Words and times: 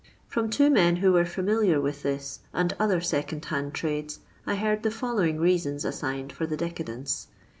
From 0.27 0.49
two 0.49 0.71
men, 0.71 0.95
who 0.95 1.13
were 1.13 1.25
familiar 1.27 1.79
with 1.79 2.01
this 2.01 2.39
and 2.55 2.75
other 2.79 3.01
second 3.01 3.45
hand 3.45 3.75
trades, 3.75 4.19
I 4.47 4.55
heard 4.55 4.81
the 4.81 4.89
following 4.89 5.39
reasons 5.39 5.85
assigned 5.85 6.33
for 6.33 6.47
the 6.47 6.57
decadence. 6.57 7.27